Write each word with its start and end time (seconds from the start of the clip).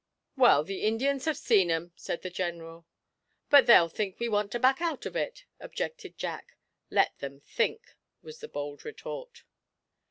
'Well, 0.35 0.63
the 0.63 0.79
Indians 0.81 1.25
have 1.25 1.37
seen 1.37 1.69
'em,' 1.69 1.91
said 1.95 2.23
the 2.23 2.31
General. 2.31 2.87
'But 3.51 3.67
they'll 3.67 3.87
think 3.87 4.19
we 4.19 4.27
want 4.27 4.51
to 4.53 4.59
back 4.59 4.81
out 4.81 5.05
of 5.05 5.15
it,' 5.15 5.45
objected 5.59 6.17
Jack. 6.17 6.57
'Let 6.89 7.19
them 7.19 7.41
think!' 7.41 7.95
was 8.23 8.39
the 8.39 8.47
bold 8.47 8.83
retort. 8.83 9.43